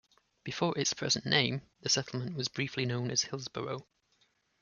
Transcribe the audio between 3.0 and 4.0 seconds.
as Hillsboro.